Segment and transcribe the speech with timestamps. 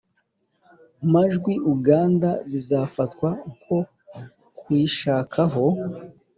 [1.13, 3.79] majwi uganda bizafatwa nko
[4.59, 5.65] kuyishakaho